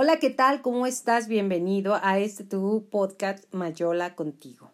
[0.00, 0.62] Hola, ¿qué tal?
[0.62, 1.26] ¿Cómo estás?
[1.26, 4.70] Bienvenido a este tu podcast Mayola contigo.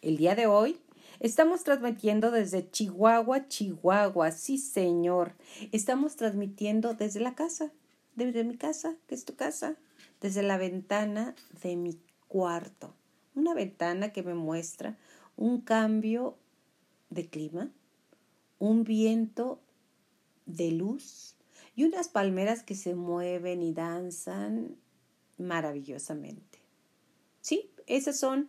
[0.00, 0.80] El día de hoy
[1.20, 4.30] estamos transmitiendo desde Chihuahua, Chihuahua.
[4.30, 5.34] Sí, señor.
[5.72, 7.72] Estamos transmitiendo desde la casa,
[8.16, 9.76] desde mi casa, que es tu casa,
[10.22, 12.94] desde la ventana de mi cuarto.
[13.34, 14.96] Una ventana que me muestra
[15.36, 16.38] un cambio
[17.10, 17.68] de clima,
[18.58, 19.60] un viento
[20.46, 21.33] de luz
[21.74, 24.76] y unas palmeras que se mueven y danzan
[25.38, 26.58] maravillosamente.
[27.40, 28.48] Sí, esas son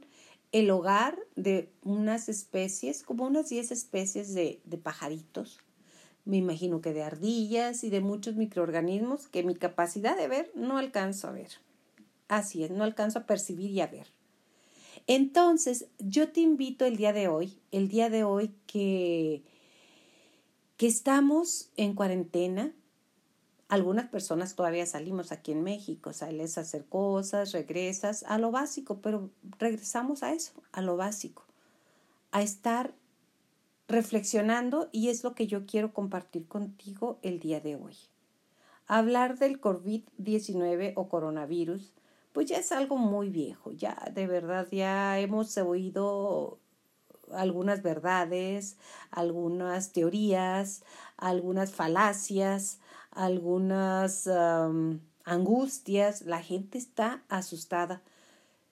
[0.52, 5.60] el hogar de unas especies, como unas 10 especies de, de pajaritos,
[6.26, 10.80] me imagino que de ardillas y de muchos microorganismos que mi capacidad de ver no
[10.80, 11.50] alcanzo a ver.
[12.28, 14.08] Así es, no alcanzo a percibir y a ver.
[15.06, 19.44] Entonces, yo te invito el día de hoy, el día de hoy que,
[20.78, 22.74] que estamos en cuarentena,
[23.76, 29.02] algunas personas todavía salimos aquí en México, sales a hacer cosas, regresas a lo básico,
[29.02, 31.46] pero regresamos a eso, a lo básico,
[32.32, 32.94] a estar
[33.88, 37.96] reflexionando y es lo que yo quiero compartir contigo el día de hoy.
[38.88, 41.94] Hablar del COVID-19 o coronavirus,
[42.34, 46.60] pues ya es algo muy viejo, ya de verdad ya hemos oído
[47.34, 48.78] algunas verdades,
[49.12, 50.84] algunas teorías,
[51.18, 52.80] algunas falacias,
[53.16, 54.30] algunas
[55.24, 58.04] angustias, la gente está asustada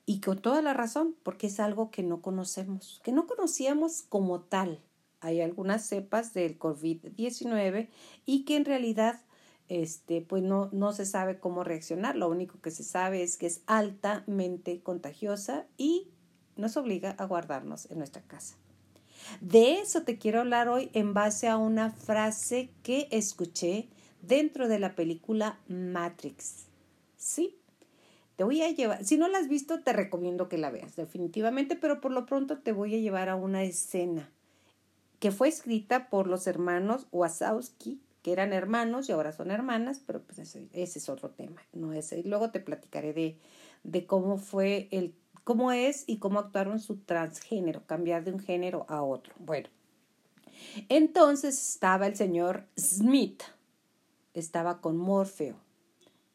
[0.06, 4.42] y con toda la razón, porque es algo que no conocemos, que no conocíamos como
[4.42, 4.80] tal.
[5.22, 7.88] Hay algunas cepas del COVID-19
[8.26, 9.22] y que en realidad
[9.70, 12.18] este, pues no, no se sabe cómo reaccionar.
[12.18, 16.10] Lo único que se sabe es que es altamente contagiosa y
[16.58, 18.58] nos obliga a guardarnos en nuestra casa.
[19.40, 23.88] De eso te quiero hablar hoy en base a una frase que escuché
[24.24, 26.66] dentro de la película Matrix.
[27.16, 27.58] ¿Sí?
[28.36, 31.76] Te voy a llevar, si no la has visto, te recomiendo que la veas definitivamente,
[31.76, 34.32] pero por lo pronto te voy a llevar a una escena
[35.20, 40.22] que fue escrita por los hermanos Wazowski, que eran hermanos y ahora son hermanas, pero
[40.22, 42.24] pues ese, es otro tema, no ese.
[42.24, 43.38] luego te platicaré de,
[43.84, 45.14] de cómo fue el,
[45.44, 49.34] cómo es y cómo actuaron su transgénero, cambiar de un género a otro.
[49.40, 49.70] Bueno,
[50.90, 53.44] entonces estaba el señor Smith,
[54.34, 55.58] estaba con Morfeo.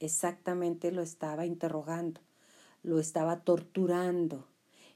[0.01, 2.21] Exactamente lo estaba interrogando,
[2.83, 4.47] lo estaba torturando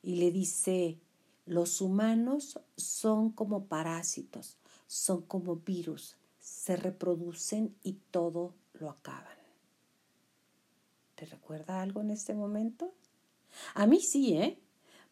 [0.03, 0.99] y le dice,
[1.47, 9.37] los humanos son como parásitos, son como virus, se reproducen y todo lo acaban.
[11.17, 12.93] ¿Te recuerda algo en este momento?
[13.75, 14.59] A mí sí, ¿eh?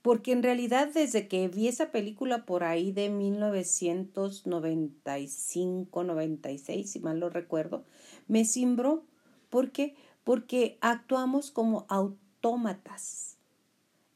[0.02, 7.20] Porque en realidad desde que vi esa película por ahí de 1995, 96, si mal
[7.20, 7.84] lo recuerdo,
[8.26, 9.04] me cimbró.
[9.50, 9.94] ¿Por qué?
[10.24, 13.36] Porque actuamos como autómatas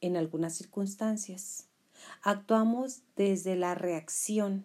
[0.00, 1.68] en algunas circunstancias.
[2.22, 4.64] Actuamos desde la reacción,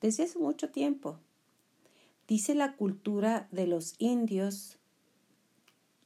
[0.00, 1.18] desde hace mucho tiempo.
[2.26, 4.78] Dice la cultura de los indios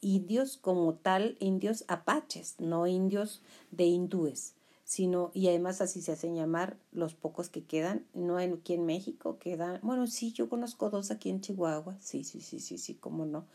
[0.06, 6.36] indios como tal, indios apaches, no indios de hindúes, sino, y además así se hacen
[6.36, 11.10] llamar los pocos que quedan, no aquí en México quedan, bueno, sí, yo conozco dos
[11.10, 13.46] aquí en Chihuahua, sí, sí, sí, sí, sí, cómo no,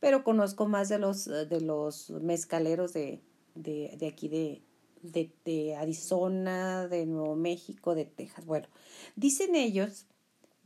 [0.00, 3.20] pero conozco más de los, de los mezcaleros de,
[3.54, 4.62] de, de aquí de,
[5.02, 8.46] de, de Arizona, de Nuevo México, de Texas.
[8.46, 8.68] Bueno,
[9.14, 10.06] dicen ellos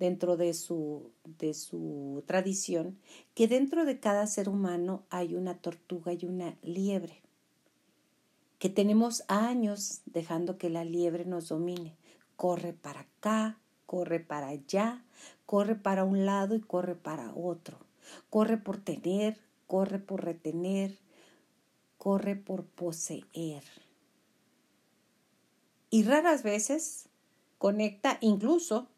[0.02, 2.98] dentro de su, de su tradición,
[3.34, 7.22] que dentro de cada ser humano hay una tortuga y una liebre,
[8.58, 11.94] que tenemos años dejando que la liebre nos domine.
[12.34, 15.04] Corre para acá, corre para allá,
[15.46, 17.78] corre para un lado y corre para otro.
[18.28, 20.98] Corre por tener, corre por retener,
[21.96, 23.62] corre por poseer.
[25.90, 27.08] Y raras veces
[27.58, 28.88] conecta incluso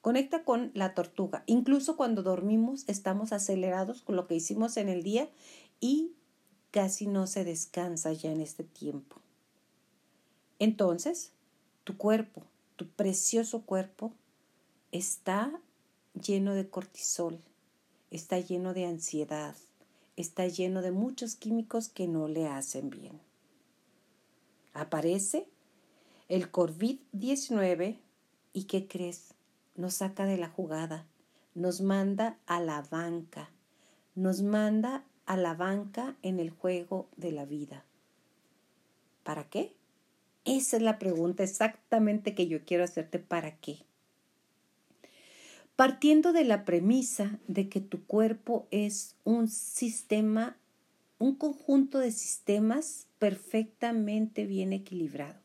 [0.00, 1.42] Conecta con la tortuga.
[1.46, 5.28] Incluso cuando dormimos estamos acelerados con lo que hicimos en el día
[5.78, 6.12] y
[6.70, 9.16] casi no se descansa ya en este tiempo.
[10.58, 11.32] Entonces,
[11.84, 12.42] tu cuerpo,
[12.76, 14.12] tu precioso cuerpo,
[14.92, 15.60] está
[16.14, 17.40] lleno de cortisol,
[18.10, 19.56] está lleno de ansiedad,
[20.16, 23.20] está lleno de muchos químicos que no le hacen bien.
[24.72, 25.48] Aparece
[26.28, 27.98] el COVID-19
[28.52, 29.34] y ¿qué crees?
[29.80, 31.06] Nos saca de la jugada,
[31.54, 33.50] nos manda a la banca,
[34.14, 37.84] nos manda a la banca en el juego de la vida.
[39.24, 39.74] ¿Para qué?
[40.44, 43.18] Esa es la pregunta exactamente que yo quiero hacerte.
[43.18, 43.84] ¿Para qué?
[45.80, 50.58] partiendo de la premisa de que tu cuerpo es un sistema,
[51.18, 55.39] un conjunto de sistemas perfectamente bien equilibrado.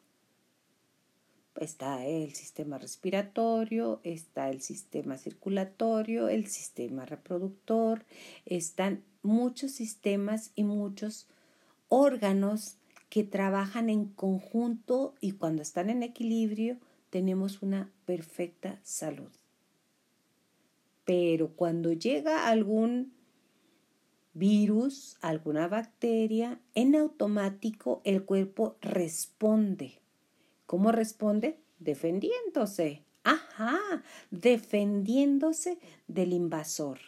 [1.56, 8.06] Está el sistema respiratorio, está el sistema circulatorio, el sistema reproductor,
[8.46, 11.28] están muchos sistemas y muchos
[11.88, 12.78] órganos
[13.10, 16.78] que trabajan en conjunto y cuando están en equilibrio
[17.10, 19.32] tenemos una perfecta salud.
[21.06, 23.14] Pero cuando llega algún
[24.34, 30.02] virus, alguna bacteria, en automático el cuerpo responde.
[30.66, 31.60] ¿Cómo responde?
[31.80, 33.04] Defendiéndose.
[33.24, 33.80] Ajá,
[34.30, 37.00] defendiéndose del invasor,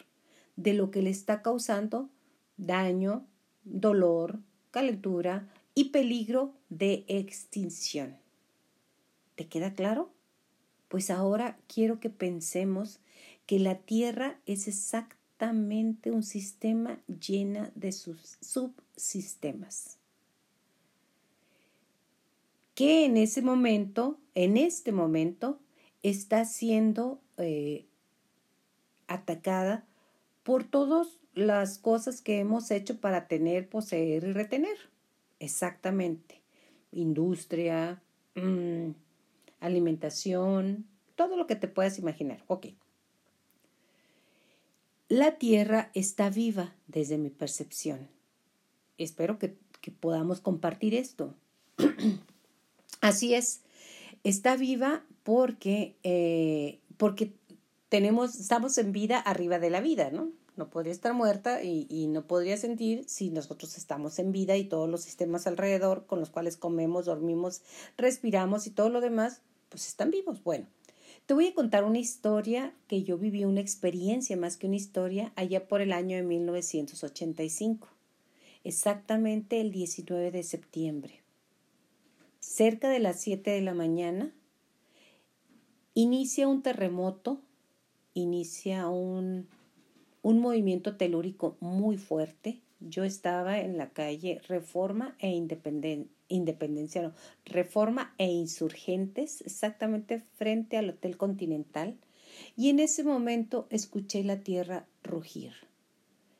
[0.56, 2.10] de lo que le está causando
[2.56, 3.24] daño,
[3.62, 4.40] dolor,
[4.70, 8.18] calentura y peligro de extinción.
[9.36, 10.12] ¿Te queda claro?
[10.88, 12.98] Pues ahora quiero que pensemos
[13.46, 19.97] que la Tierra es exactamente un sistema llena de sus subsistemas.
[22.78, 25.58] Que en ese momento, en este momento,
[26.04, 27.88] está siendo eh,
[29.08, 29.84] atacada
[30.44, 34.76] por todas las cosas que hemos hecho para tener, poseer y retener.
[35.40, 36.40] Exactamente.
[36.92, 38.00] Industria,
[38.36, 38.90] mm,
[39.58, 40.86] alimentación,
[41.16, 42.44] todo lo que te puedas imaginar.
[42.46, 42.66] Ok.
[45.08, 48.06] La Tierra está viva desde mi percepción.
[48.98, 49.56] Espero que,
[49.98, 51.34] podamos compartir esto.
[53.00, 53.60] Así es,
[54.24, 57.32] está viva porque, eh, porque
[57.88, 60.30] tenemos, estamos en vida arriba de la vida, ¿no?
[60.58, 64.88] no podría estar muerta y, no podría sentir si nosotros estamos en vida y todos
[64.90, 67.62] los sistemas alrededor con los cuales comemos, dormimos,
[67.96, 70.42] respiramos y todo lo demás, pues están vivos.
[70.42, 70.66] Bueno,
[71.26, 75.32] te voy a contar una historia que yo viví, una experiencia más que una historia,
[75.36, 77.88] allá por el año de 1985,
[78.64, 81.22] exactamente el 19 de septiembre.
[82.48, 84.32] Cerca de las 7 de la mañana,
[85.92, 87.42] inicia un terremoto,
[88.14, 89.48] inicia un
[90.22, 92.60] un movimiento telúrico muy fuerte.
[92.80, 97.12] Yo estaba en la calle Reforma e Independencia, no,
[97.44, 101.98] Reforma e Insurgentes, exactamente frente al Hotel Continental,
[102.56, 105.52] y en ese momento escuché la tierra rugir.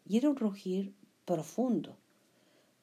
[0.06, 0.94] Y era un rugir
[1.24, 1.96] profundo,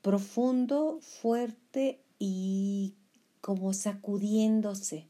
[0.01, 2.95] profundo, fuerte y
[3.45, 5.06] como sacudiéndose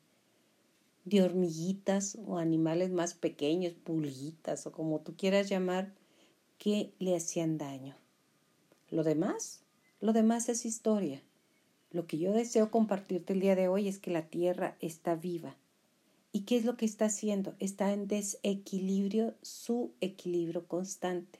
[1.06, 5.94] de hormiguitas o animales más pequeños, pulguitas o como tú quieras llamar,
[6.58, 7.96] que le hacían daño.
[8.90, 9.62] Lo demás,
[10.02, 11.24] lo demás es historia.
[11.92, 15.56] Lo que yo deseo compartirte el día de hoy es que la Tierra está viva.
[16.34, 17.56] ¿Y qué es lo que está haciendo?
[17.60, 21.40] Está en desequilibrio, su equilibrio constante.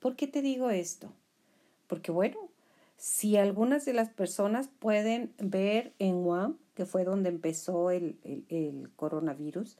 [0.00, 1.10] ¿Por qué te digo esto?
[1.86, 2.50] Porque bueno,
[2.96, 8.18] si algunas de las personas pueden ver en Guam que fue donde empezó el,
[8.50, 9.78] el, coronavirus,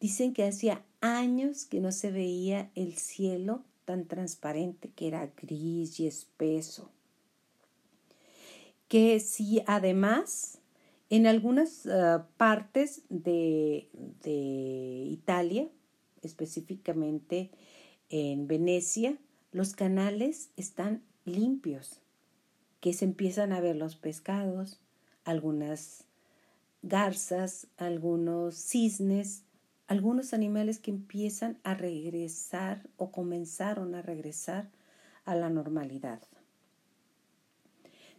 [0.00, 6.00] dicen que hacía años que no se veía el cielo tan transparente, que era gris
[6.00, 6.90] y espeso.
[8.88, 10.58] Que si además
[11.10, 13.90] en algunas ah, partes de,
[14.22, 15.68] de Italia,
[16.22, 17.50] específicamente
[18.08, 19.18] en Venecia,
[19.52, 22.00] los canales están limpios,
[22.80, 24.80] que se empiezan a ver los pescados,
[25.24, 26.04] algunas
[26.82, 29.44] garzas, algunos cisnes,
[29.86, 34.70] algunos animales que empiezan a regresar o comenzaron a regresar
[35.24, 36.20] a la normalidad.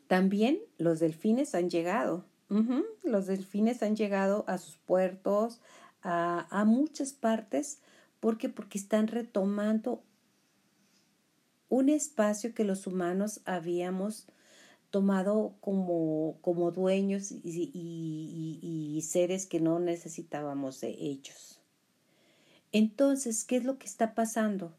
[0.08, 2.26] También los delfines han llegado.
[3.04, 5.62] Los delfines han llegado a sus puertos,
[6.02, 7.80] a, a muchas partes.
[8.20, 8.50] ¿Por qué?
[8.50, 10.02] Porque están retomando
[11.70, 14.28] un espacio que los humanos habíamos
[14.92, 17.40] tomado como, como dueños y,
[17.74, 21.62] y, seres que no necesitábamos de ellos.
[22.72, 24.74] Entonces, ¿qué es lo que está pasando?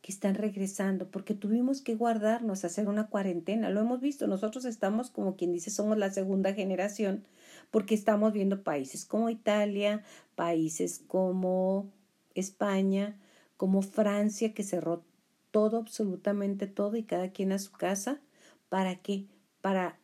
[0.00, 3.70] Que están regresando, porque tuvimos que guardarnos, hacer una cuarentena.
[3.70, 7.24] Lo hemos visto, nosotros estamos como quien dice, somos la segunda generación,
[7.70, 10.02] porque estamos viendo países como Italia,
[10.34, 11.90] países como
[12.34, 13.18] España,
[13.56, 15.04] como Francia, que cerró
[15.50, 18.20] todo, absolutamente todo, y cada quien a su casa.
[18.68, 19.26] ¿Para qué?
[19.60, 19.98] Para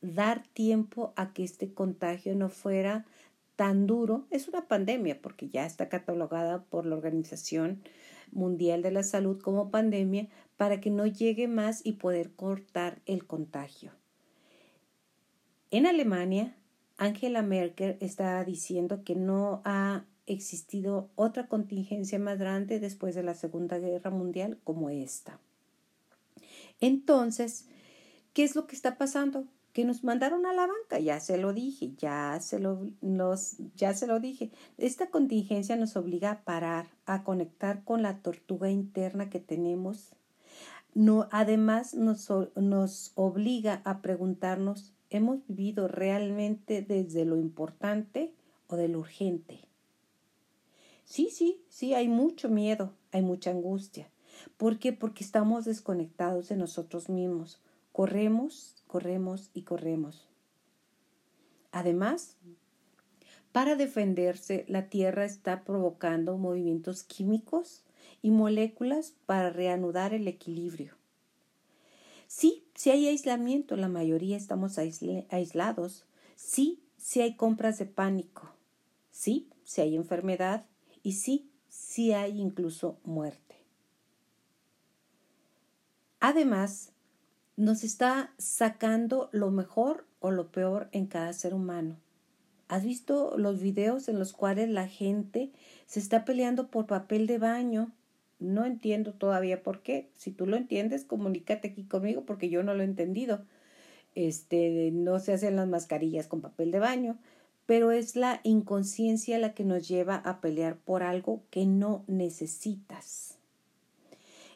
[0.00, 3.04] dar tiempo a que este contagio no fuera
[3.56, 4.26] tan duro.
[4.30, 7.82] Es una pandemia porque ya está catalogada por la Organización
[8.32, 13.26] Mundial de la Salud como pandemia para que no llegue más y poder cortar el
[13.26, 13.92] contagio.
[15.70, 16.54] En Alemania,
[16.98, 23.34] Angela Merkel está diciendo que no ha existido otra contingencia más grande después de la
[23.34, 25.40] Segunda Guerra Mundial como esta.
[26.80, 27.66] Entonces,
[28.32, 29.46] ¿qué es lo que está pasando?
[29.72, 32.86] Que nos mandaron a la banca, ya se lo dije, ya se lo,
[33.74, 34.50] ya se lo dije.
[34.76, 40.10] Esta contingencia nos obliga a parar, a conectar con la tortuga interna que tenemos.
[40.94, 48.34] No, además nos, nos obliga a preguntarnos, ¿hemos vivido realmente desde lo importante
[48.66, 49.60] o de lo urgente?
[51.04, 54.10] Sí, sí, sí, hay mucho miedo, hay mucha angustia.
[54.56, 54.92] ¿Por qué?
[54.92, 57.60] Porque estamos desconectados de nosotros mismos.
[57.92, 60.28] Corremos, corremos y corremos.
[61.70, 62.36] Además,
[63.52, 67.84] para defenderse, la Tierra está provocando movimientos químicos
[68.22, 70.94] y moléculas para reanudar el equilibrio.
[72.26, 76.06] Sí, sí hay aislamiento, la mayoría estamos aislados.
[76.34, 78.54] Sí, sí hay compras de pánico.
[79.10, 80.64] Sí, sí hay enfermedad.
[81.02, 83.56] Y sí, sí hay incluso muerte.
[86.20, 86.91] Además,
[87.56, 91.96] nos está sacando lo mejor o lo peor en cada ser humano.
[92.68, 95.50] ¿Has visto los videos en los cuales la gente
[95.86, 97.92] se está peleando por papel de baño?
[98.38, 100.08] No entiendo todavía por qué.
[100.16, 103.44] Si tú lo entiendes, comunícate aquí conmigo porque yo no lo he entendido.
[104.14, 107.18] Este, no se hacen las mascarillas con papel de baño,
[107.66, 113.36] pero es la inconsciencia la que nos lleva a pelear por algo que no necesitas.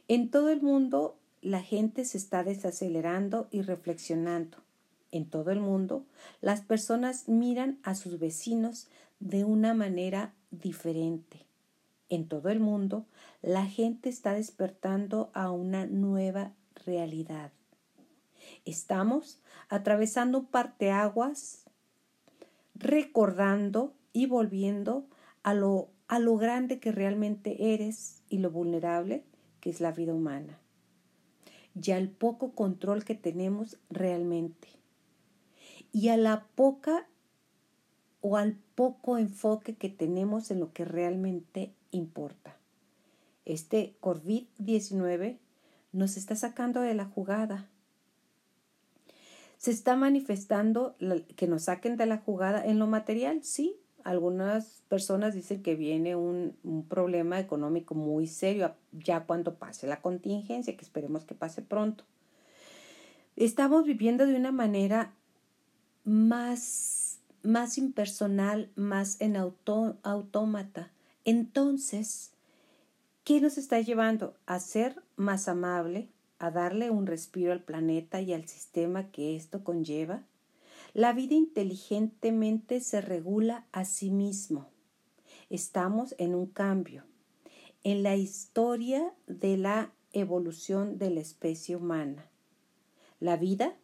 [0.09, 4.59] En todo el mundo la gente se está desacelerando y reflexionando.
[5.13, 6.05] En todo el mundo,
[6.41, 8.89] las personas miran a sus vecinos
[9.21, 11.47] de una manera diferente.
[12.09, 13.07] En todo el mundo,
[13.43, 16.53] la gente está despertando a una nueva
[16.85, 17.53] realidad.
[18.65, 21.63] Estamos atravesando parteaguas,
[22.75, 25.07] recordando y volviendo
[25.45, 29.23] a lo, a lo grande que realmente eres y lo vulnerable
[29.61, 30.59] que es la vida humana
[31.81, 34.69] y al poco control que tenemos realmente
[35.93, 37.07] y a la poca
[38.21, 42.57] o al poco enfoque que tenemos en lo que realmente importa.
[43.45, 45.39] Este COVID-19
[45.93, 47.69] nos está sacando de la jugada.
[49.59, 50.97] Se está manifestando
[51.37, 56.15] que nos saquen de la jugada en lo material, sí, algunas personas dicen que viene
[56.15, 56.55] un,
[56.89, 62.05] problema económico muy serio ya cuando pase la contingencia, que esperemos que pase pronto.
[63.35, 65.13] Estamos viviendo de una manera
[66.05, 70.93] más, más impersonal, más en auto, autómata.
[71.25, 72.31] Entonces,
[73.25, 74.37] ¿qué nos está llevando?
[74.47, 76.09] A ser más amable,
[76.39, 80.23] a darle un respiro al planeta y al sistema que esto conlleva
[80.97, 84.71] la vida inteligentemente se regula a sí mismo.
[85.51, 87.05] Estamos en un cambio,
[87.85, 92.31] en la historia de la evolución de la especie humana.
[93.21, 93.77] La vida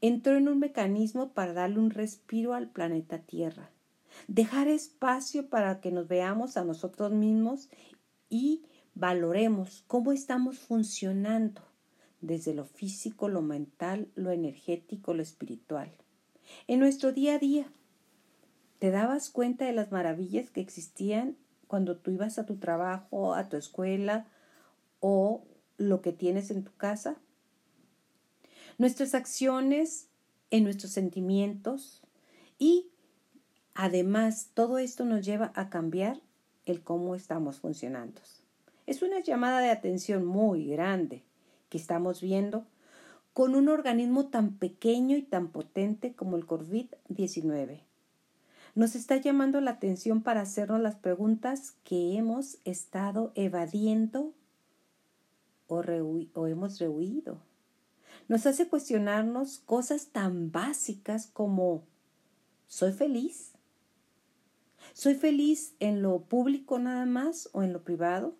[0.00, 3.70] entró en un mecanismo para darle un respiro al planeta Tierra,
[4.26, 7.68] dejar espacio para que nos veamos a nosotros mismos
[8.30, 8.62] y
[8.94, 11.60] valoremos cómo estamos funcionando
[12.22, 15.92] desde lo físico, lo mental, lo energético, lo espiritual
[16.66, 17.66] en nuestro día a día.
[18.78, 21.36] ¿Te dabas cuenta de las maravillas que existían
[21.66, 24.26] cuando tú ibas a tu trabajo, a tu escuela
[25.00, 25.44] o
[25.76, 27.16] lo que tienes en tu casa?
[28.78, 30.08] Nuestras acciones,
[30.50, 32.02] en nuestros sentimientos
[32.58, 32.90] y
[33.74, 36.20] además todo esto nos lleva a cambiar
[36.66, 38.20] el cómo estamos funcionando.
[38.86, 41.24] Es una llamada de atención muy grande
[41.68, 42.66] que estamos viendo
[43.34, 47.80] con un organismo tan pequeño y tan potente como el COVID-19.
[48.76, 54.32] Nos está llamando la atención para hacernos las preguntas que hemos estado evadiendo
[55.66, 55.82] o,
[56.34, 57.38] o hemos rehuido.
[58.28, 61.82] Nos hace cuestionarnos cosas tan básicas como
[62.68, 63.52] ¿soy feliz?
[64.92, 68.36] ¿Soy feliz en lo público nada más o en lo privado?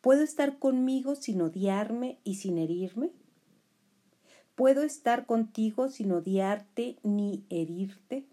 [0.00, 3.12] ¿Puedo estar conmigo sin odiarme y sin herirme?
[4.54, 8.26] ¿Puedo estar contigo sin odiarte ni herirte?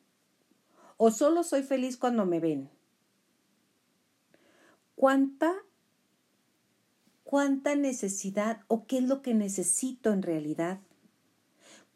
[0.98, 2.70] ¿O solo soy feliz cuando me ven?
[4.96, 5.54] ¿Cuánta
[7.24, 10.80] cuánta necesidad o qué es lo que necesito en realidad?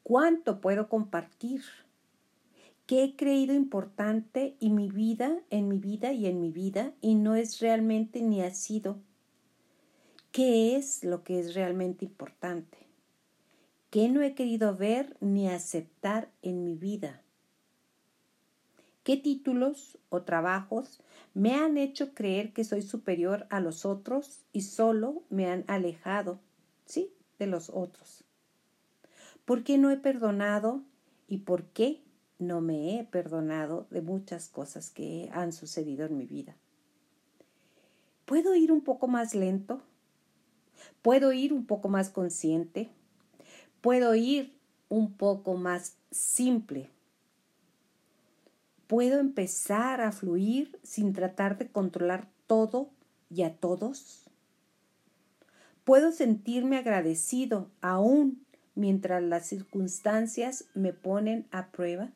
[0.03, 1.63] ¿Cuánto puedo compartir?
[2.85, 7.15] ¿Qué he creído importante en mi vida, en mi vida y en mi vida y
[7.15, 8.99] no es realmente ni ha sido?
[10.31, 12.77] ¿Qué es lo que es realmente importante?
[13.89, 17.21] ¿Qué no he querido ver ni aceptar en mi vida?
[19.03, 21.01] ¿Qué títulos o trabajos
[21.33, 26.39] me han hecho creer que soy superior a los otros y solo me han alejado,
[26.85, 28.23] sí, de los otros?
[29.43, 30.81] ¿Por qué no he perdonado
[31.27, 32.01] y por qué
[32.39, 36.55] no me he perdonado de muchas cosas que han sucedido en mi vida?
[38.23, 39.81] ¿Puedo ir un poco más lento?
[41.01, 42.89] ¿Puedo ir un poco más consciente?
[43.81, 44.57] ¿Puedo ir
[44.89, 46.89] un poco más simple?
[48.87, 52.89] ¿Puedo empezar a fluir sin tratar de controlar todo
[53.29, 54.29] y a todos?
[55.83, 58.45] ¿Puedo sentirme agradecido aún
[58.75, 62.11] mientras las circunstancias me ponen a prueba?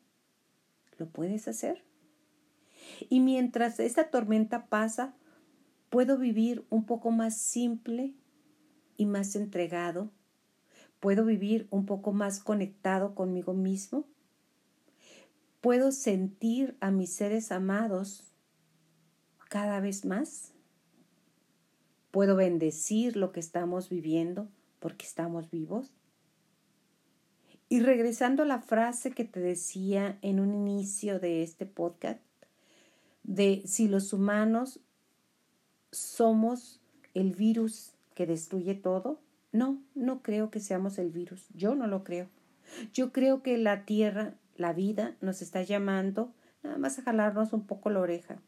[0.98, 1.82] ¿Lo puedes hacer?
[3.08, 5.14] Y mientras esta tormenta pasa,
[5.90, 8.14] puedo vivir un poco más simple
[8.96, 10.10] y más entregado.
[11.00, 14.06] Puedo vivir un poco más conectado conmigo mismo
[15.66, 18.22] puedo sentir a mis seres amados
[19.48, 20.52] cada vez más.
[22.12, 24.48] Puedo bendecir lo que estamos viviendo
[24.78, 25.92] porque estamos vivos.
[27.68, 32.20] Y regresando a la frase que te decía en un inicio de este podcast,
[33.24, 34.78] de si los humanos
[35.90, 36.80] somos
[37.12, 39.20] el virus que destruye todo,
[39.52, 42.28] no, no creo que seamos el virus, yo no lo creo.
[42.92, 46.32] Yo creo que la Tierra la vida nos está llamando
[46.62, 48.38] nada más a jalarnos un poco la oreja.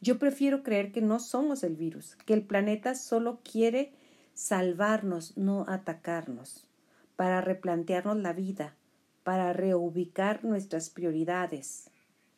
[0.00, 3.92] Yo prefiero creer que no somos el virus, que el planeta solo quiere
[4.34, 6.66] salvarnos, no atacarnos,
[7.14, 8.74] para replantearnos la vida,
[9.22, 11.90] para reubicar nuestras prioridades.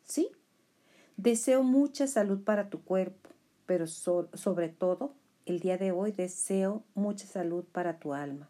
[0.03, 0.29] ¿Sí?
[1.17, 3.29] Deseo mucha salud para tu cuerpo,
[3.65, 5.15] pero sobre todo,
[5.51, 8.49] el día de hoy deseo mucha salud para tu alma.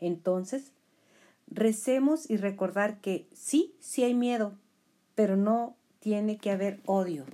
[0.00, 0.72] Entonces,
[1.48, 4.58] recemos y recordar que sí, sí hay miedo,
[5.14, 7.26] pero no tiene que haber odio.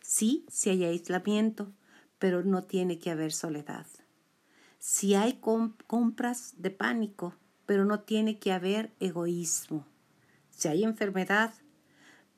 [0.00, 1.72] Sí, sí hay aislamiento,
[2.20, 3.86] pero no tiene que haber soledad.
[4.78, 7.34] Sí hay compras de pánico,
[7.66, 9.86] pero no tiene que haber egoísmo.
[10.50, 11.52] Si hay enfermedad,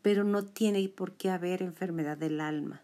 [0.00, 2.82] pero no tiene por qué haber enfermedad del alma.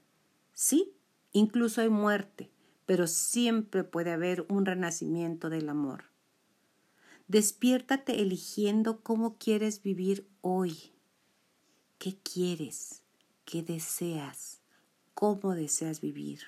[0.53, 0.93] Sí,
[1.33, 2.51] incluso hay muerte,
[2.87, 6.05] pero siempre puede haber un renacimiento del amor.
[7.27, 10.95] Despiértate eligiendo cómo quieres vivir hoy.
[11.99, 13.03] ¿Qué quieres?
[13.45, 14.61] ¿Qué deseas?
[15.13, 16.41] ¿Cómo deseas vivir?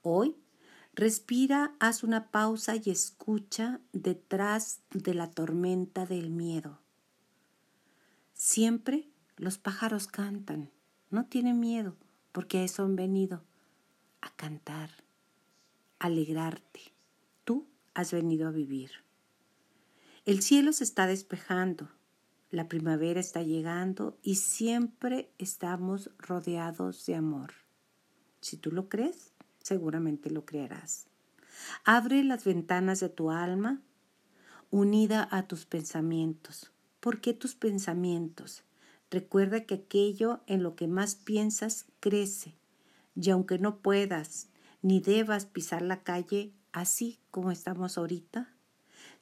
[0.00, 0.36] Hoy,
[0.94, 6.80] respira, haz una pausa y escucha detrás de la tormenta del miedo.
[8.32, 10.70] Siempre los pájaros cantan,
[11.10, 11.96] no tienen miedo,
[12.32, 13.44] porque a eso han venido,
[14.22, 14.90] a cantar,
[15.98, 16.80] a alegrarte.
[17.44, 18.90] Tú has venido a vivir.
[20.24, 21.90] El cielo se está despejando,
[22.50, 27.52] la primavera está llegando y siempre estamos rodeados de amor.
[28.40, 29.32] Si tú lo crees,
[29.62, 31.06] seguramente lo creerás.
[31.84, 33.82] Abre las ventanas de tu alma
[34.70, 36.72] unida a tus pensamientos.
[37.00, 38.64] ¿Por qué tus pensamientos?
[39.10, 42.54] Recuerda que aquello en lo que más piensas crece,
[43.14, 44.48] y aunque no puedas
[44.82, 48.52] ni debas pisar la calle así como estamos ahorita,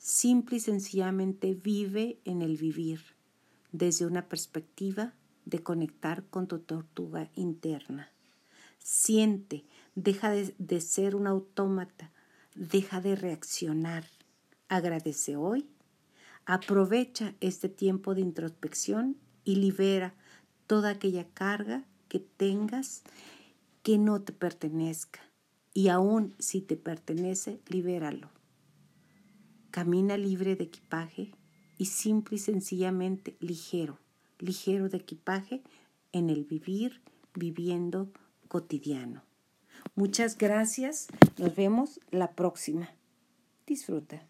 [0.02, 3.02] Simple y sencillamente vive en el vivir,
[3.70, 5.12] desde una perspectiva
[5.44, 8.10] de conectar con tu tortuga interna.
[8.78, 12.12] Siente, deja de, de ser un autómata,
[12.54, 14.06] deja de reaccionar.
[14.68, 15.68] Agradece hoy,
[16.46, 20.14] aprovecha este tiempo de introspección y libera
[20.66, 23.02] toda aquella carga que tengas
[23.82, 25.20] que no te pertenezca.
[25.72, 28.30] Y aún si te pertenece, libéralo.
[29.70, 31.32] Camina libre de equipaje
[31.78, 33.98] y simple y sencillamente ligero,
[34.38, 35.62] ligero de equipaje
[36.12, 37.00] en el vivir,
[37.34, 38.12] viviendo
[38.48, 39.22] cotidiano.
[39.94, 41.06] Muchas gracias.
[41.38, 42.90] Nos vemos la próxima.
[43.66, 44.29] Disfruta.